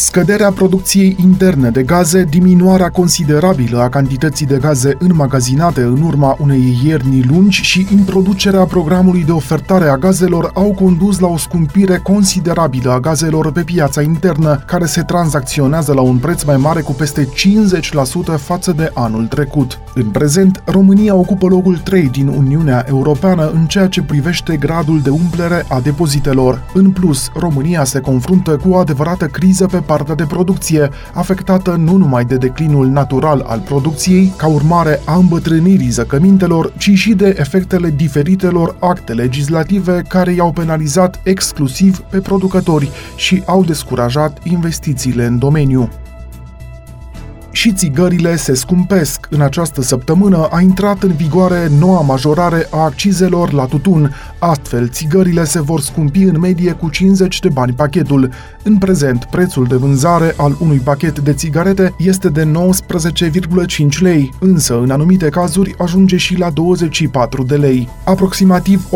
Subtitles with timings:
[0.00, 6.80] Scăderea producției interne de gaze, diminuarea considerabilă a cantității de gaze înmagazinate în urma unei
[6.84, 12.92] ierni lungi și introducerea programului de ofertare a gazelor au condus la o scumpire considerabilă
[12.92, 17.28] a gazelor pe piața internă, care se tranzacționează la un preț mai mare cu peste
[18.36, 19.80] 50% față de anul trecut.
[19.94, 25.10] În prezent, România ocupă locul 3 din Uniunea Europeană în ceea ce privește gradul de
[25.10, 26.62] umplere a depozitelor.
[26.74, 31.96] În plus, România se confruntă cu o adevărată criză pe partea de producție, afectată nu
[31.96, 37.90] numai de declinul natural al producției, ca urmare a îmbătrânirii zăcămintelor, ci și de efectele
[37.96, 45.88] diferitelor acte legislative care i-au penalizat exclusiv pe producători și au descurajat investițiile în domeniu
[47.50, 49.26] și țigările se scumpesc.
[49.30, 54.14] În această săptămână a intrat în vigoare noua majorare a accizelor la tutun.
[54.38, 58.30] Astfel, țigările se vor scumpi în medie cu 50 de bani pachetul.
[58.62, 64.80] În prezent, prețul de vânzare al unui pachet de țigarete este de 19,5 lei, însă
[64.80, 67.88] în anumite cazuri ajunge și la 24 de lei.
[68.04, 68.88] Aproximativ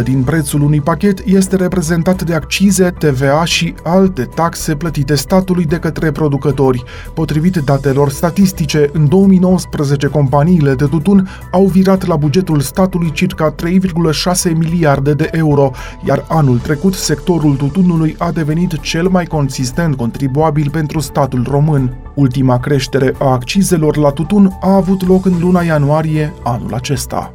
[0.00, 5.64] 80% din prețul unui pachet este reprezentat de accize, TVA și alte taxe plătite statului
[5.64, 6.84] de către producători.
[7.14, 14.52] Potrivit datelor statistice, în 2019 companiile de tutun au virat la bugetul statului circa 3,6
[14.56, 15.70] miliarde de euro,
[16.04, 21.96] iar anul trecut sectorul tutunului a devenit cel mai consistent contribuabil pentru statul român.
[22.14, 27.32] Ultima creștere a accizelor la tutun a avut loc în luna ianuarie anul acesta.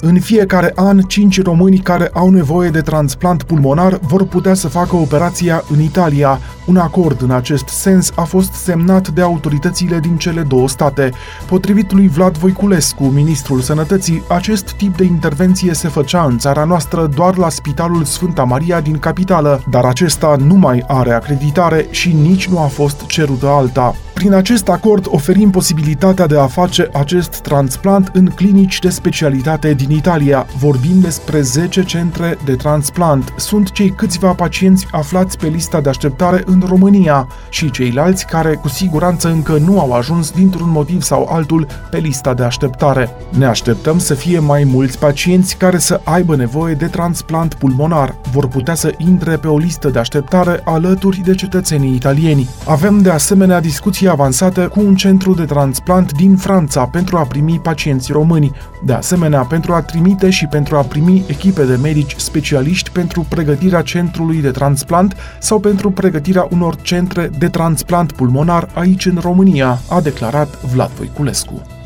[0.00, 4.96] În fiecare an, 5 români care au nevoie de transplant pulmonar vor putea să facă
[4.96, 6.38] operația în Italia.
[6.68, 11.10] Un acord în acest sens a fost semnat de autoritățile din cele două state.
[11.46, 17.06] Potrivit lui Vlad Voiculescu, ministrul sănătății, acest tip de intervenție se făcea în țara noastră
[17.06, 22.48] doar la Spitalul Sfânta Maria din capitală, dar acesta nu mai are acreditare și nici
[22.48, 23.94] nu a fost cerută alta.
[24.18, 29.90] Prin acest acord oferim posibilitatea de a face acest transplant în clinici de specialitate din
[29.90, 30.46] Italia.
[30.58, 33.32] Vorbim despre 10 centre de transplant.
[33.36, 38.68] Sunt cei câțiva pacienți aflați pe lista de așteptare în România și ceilalți care cu
[38.68, 43.10] siguranță încă nu au ajuns dintr-un motiv sau altul pe lista de așteptare.
[43.38, 48.14] Ne așteptăm să fie mai mulți pacienți care să aibă nevoie de transplant pulmonar.
[48.32, 52.48] Vor putea să intre pe o listă de așteptare alături de cetățenii italieni.
[52.66, 57.60] Avem de asemenea discuții avansată cu un centru de transplant din Franța pentru a primi
[57.62, 58.52] pacienți români,
[58.84, 63.82] de asemenea pentru a trimite și pentru a primi echipe de medici specialiști pentru pregătirea
[63.82, 70.00] centrului de transplant sau pentru pregătirea unor centre de transplant pulmonar aici în România, a
[70.00, 71.77] declarat Vlad Voiculescu.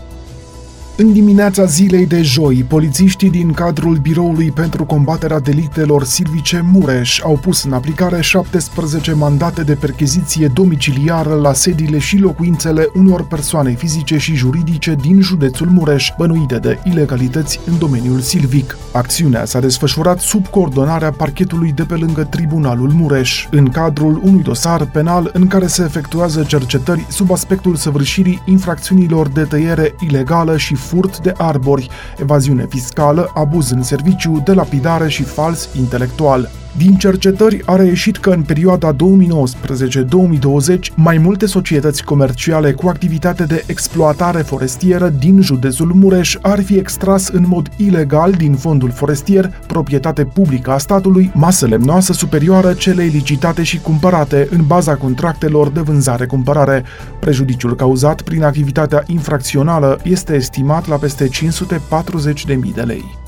[0.97, 7.39] În dimineața zilei de joi, polițiștii din cadrul Biroului pentru combaterea delictelor silvice Mureș au
[7.43, 14.17] pus în aplicare 17 mandate de percheziție domiciliară la sediile și locuințele unor persoane fizice
[14.17, 18.77] și juridice din județul Mureș, bănuite de ilegalități în domeniul silvic.
[18.93, 24.85] Acțiunea s-a desfășurat sub coordonarea parchetului de pe lângă Tribunalul Mureș, în cadrul unui dosar
[24.85, 31.19] penal în care se efectuează cercetări sub aspectul săvârșirii infracțiunilor de tăiere ilegală și furt
[31.19, 31.89] de arbori,
[32.19, 36.51] evaziune fiscală, abuz în serviciu, delapidare și fals intelectual.
[36.77, 38.97] Din cercetări a reieșit că în perioada 2019-2020
[40.95, 47.29] mai multe societăți comerciale cu activitate de exploatare forestieră din județul Mureș ar fi extras
[47.29, 53.63] în mod ilegal din fondul forestier, proprietate publică a statului, masă lemnoasă superioară celei licitate
[53.63, 56.85] și cumpărate în baza contractelor de vânzare-cumpărare.
[57.21, 63.22] Prejudiciul cauzat prin activitatea infracțională este estimat la peste 540.000 de lei.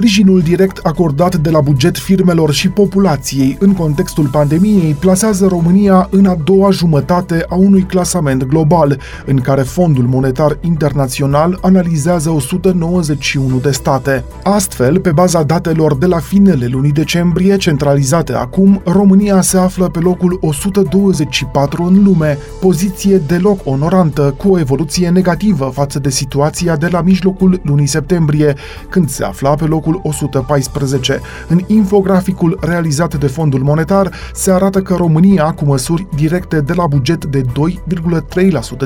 [0.00, 6.26] Sprijinul direct acordat de la buget firmelor și populației în contextul pandemiei plasează România în
[6.26, 13.70] a doua jumătate a unui clasament global, în care Fondul Monetar Internațional analizează 191 de
[13.70, 14.24] state.
[14.42, 19.98] Astfel, pe baza datelor de la finele lunii decembrie, centralizate acum, România se află pe
[19.98, 26.88] locul 124 în lume, poziție deloc onorantă, cu o evoluție negativă față de situația de
[26.90, 28.54] la mijlocul lunii septembrie,
[28.88, 31.20] când se afla pe locul 114.
[31.48, 36.86] În infograficul realizat de Fondul Monetar se arată că România, cu măsuri directe de la
[36.86, 37.46] buget de 2,3%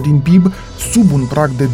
[0.02, 0.52] din PIB,
[0.92, 1.68] sub un prag de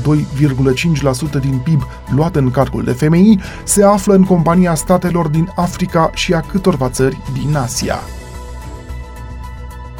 [1.36, 1.82] 2,5% din PIB
[2.14, 6.88] luat în calcul de FMI, se află în compania statelor din Africa și a câtorva
[6.88, 7.98] țări din Asia.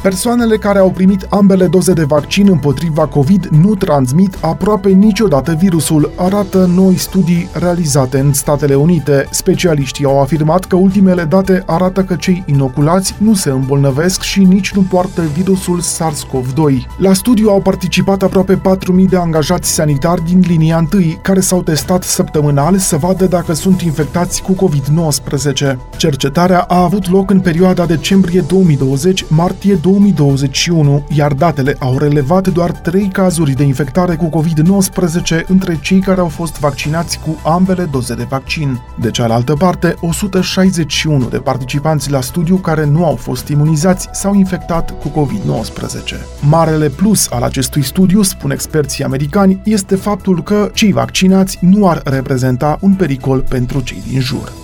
[0.01, 6.11] Persoanele care au primit ambele doze de vaccin împotriva COVID nu transmit aproape niciodată virusul,
[6.15, 9.27] arată noi studii realizate în Statele Unite.
[9.31, 14.73] Specialiștii au afirmat că ultimele date arată că cei inoculați nu se îmbolnăvesc și nici
[14.73, 16.87] nu poartă virusul SARS-CoV-2.
[16.97, 22.03] La studiu au participat aproape 4.000 de angajați sanitari din linia 1, care s-au testat
[22.03, 25.75] săptămânal să vadă dacă sunt infectați cu COVID-19.
[25.97, 33.07] Cercetarea a avut loc în perioada decembrie 2020-martie 2021, iar datele au relevat doar 3
[33.07, 38.25] cazuri de infectare cu COVID-19 între cei care au fost vaccinați cu ambele doze de
[38.29, 38.81] vaccin.
[38.99, 44.93] De cealaltă parte, 161 de participanți la studiu care nu au fost imunizați s-au infectat
[44.99, 46.15] cu COVID-19.
[46.49, 52.01] Marele plus al acestui studiu, spun experții americani, este faptul că cei vaccinați nu ar
[52.03, 54.60] reprezenta un pericol pentru cei din jur.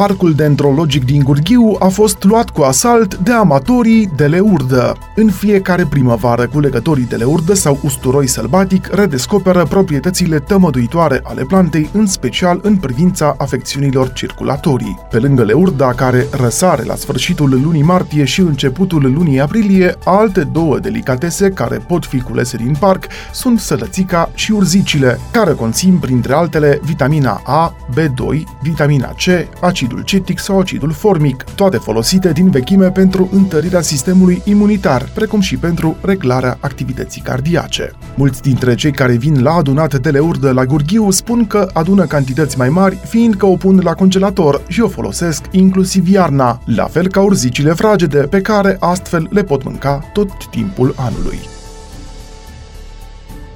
[0.00, 4.96] Parcul dendrologic din Gurghiu a fost luat cu asalt de amatorii de leurdă.
[5.14, 12.06] În fiecare primăvară, culegătorii de leurdă sau usturoi sălbatic redescoperă proprietățile tămăduitoare ale plantei, în
[12.06, 14.98] special în privința afecțiunilor circulatorii.
[15.10, 20.78] Pe lângă leurda, care răsare la sfârșitul lunii martie și începutul lunii aprilie, alte două
[20.78, 26.80] delicatese care pot fi culese din parc sunt sălățica și urzicile, care conțin, printre altele,
[26.82, 32.90] vitamina A, B2, vitamina C, acid acidul citric sau acidul formic, toate folosite din vechime
[32.90, 37.92] pentru întărirea sistemului imunitar, precum și pentru reglarea activității cardiace.
[38.14, 42.58] Mulți dintre cei care vin la adunat de leurdă la Gurghiu spun că adună cantități
[42.58, 47.20] mai mari, fiindcă o pun la congelator și o folosesc inclusiv iarna, la fel ca
[47.20, 51.59] urzicile fragede, pe care astfel le pot mânca tot timpul anului.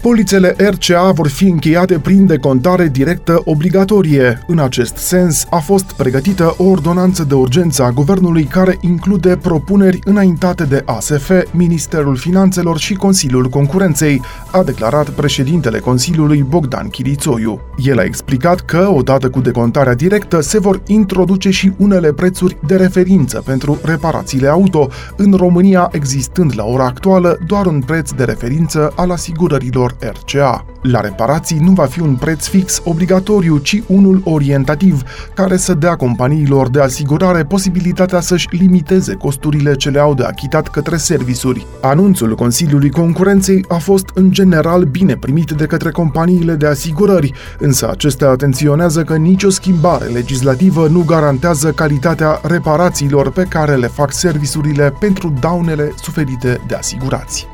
[0.04, 4.42] Polițele RCA vor fi încheiate prin decontare directă obligatorie.
[4.46, 9.98] În acest sens, a fost pregătită o ordonanță de urgență a guvernului care include propuneri
[10.04, 17.60] înaintate de ASF, Ministerul Finanțelor și Consiliul Concurenței, a declarat președintele Consiliului Bogdan Chirițoiu.
[17.76, 22.76] El a explicat că, odată cu decontarea directă, se vor introduce și unele prețuri de
[22.76, 28.92] referință pentru reparațiile auto, în România existând la ora actuală doar un preț de referință
[28.96, 30.64] al asigurărilor RCA.
[30.82, 35.02] La reparații nu va fi un preț fix obligatoriu, ci unul orientativ,
[35.34, 40.68] care să dea companiilor de asigurare posibilitatea să-și limiteze costurile ce le au de achitat
[40.68, 41.66] către servisuri.
[41.80, 47.90] Anunțul Consiliului Concurenței a fost în general bine primit de către companiile de asigurări, însă
[47.90, 54.94] acestea atenționează că nicio schimbare legislativă nu garantează calitatea reparațiilor pe care le fac servisurile
[55.00, 57.53] pentru daunele suferite de asigurați.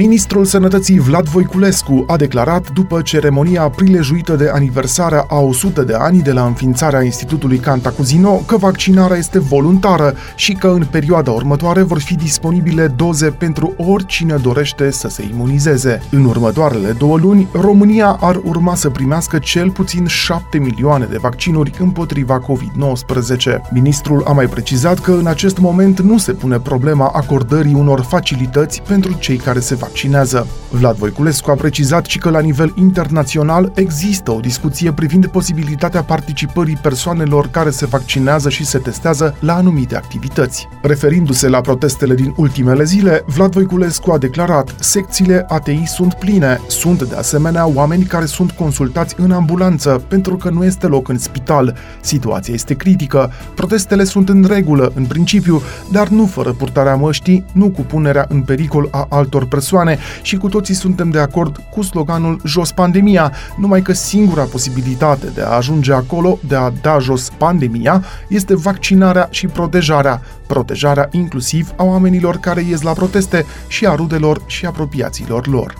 [0.00, 6.22] Ministrul Sănătății Vlad Voiculescu a declarat după ceremonia prilejuită de aniversarea a 100 de ani
[6.22, 12.00] de la înființarea Institutului Cantacuzino că vaccinarea este voluntară și că în perioada următoare vor
[12.00, 16.02] fi disponibile doze pentru oricine dorește să se imunizeze.
[16.10, 21.72] În următoarele două luni, România ar urma să primească cel puțin 7 milioane de vaccinuri
[21.78, 23.70] împotriva COVID-19.
[23.70, 28.82] Ministrul a mai precizat că în acest moment nu se pune problema acordării unor facilități
[28.82, 30.46] pentru cei care se vaccinează.
[30.70, 36.78] Vlad Voiculescu a precizat și că la nivel internațional există o discuție privind posibilitatea participării
[36.82, 40.68] persoanelor care se vaccinează și se testează la anumite activități.
[40.82, 47.02] Referindu-se la protestele din ultimele zile, Vlad Voiculescu a declarat secțiile ATI sunt pline, sunt
[47.02, 51.76] de asemenea oameni care sunt consultați în ambulanță pentru că nu este loc în spital.
[52.00, 55.62] Situația este critică, protestele sunt în regulă, în principiu,
[55.92, 60.36] dar nu fără purtarea măștii, nu cu punerea în pericol a altor persoane persoane și
[60.36, 65.48] cu toții suntem de acord cu sloganul Jos pandemia, numai că singura posibilitate de a
[65.48, 72.36] ajunge acolo, de a da jos pandemia, este vaccinarea și protejarea, protejarea inclusiv a oamenilor
[72.36, 75.74] care ies la proteste și a rudelor și apropiaților lor.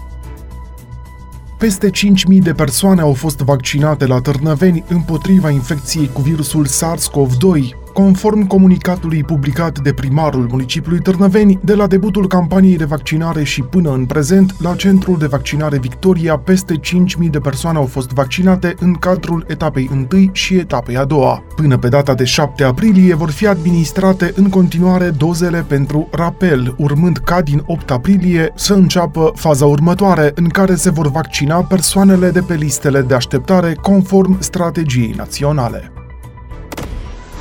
[1.58, 8.46] Peste 5.000 de persoane au fost vaccinate la Târnăveni împotriva infecției cu virusul SARS-CoV-2, Conform
[8.46, 14.06] comunicatului publicat de primarul municipiului Târnăveni, de la debutul campaniei de vaccinare și până în
[14.06, 19.44] prezent, la centrul de vaccinare Victoria, peste 5.000 de persoane au fost vaccinate în cadrul
[19.48, 21.42] etapei 1 și etapei a doua.
[21.56, 27.16] Până pe data de 7 aprilie vor fi administrate în continuare dozele pentru rapel, urmând
[27.16, 32.40] ca din 8 aprilie să înceapă faza următoare, în care se vor vaccina persoanele de
[32.40, 35.92] pe listele de așteptare conform strategiei naționale.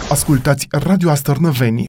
[0.10, 1.88] Ascultați Radio Astărnăveni,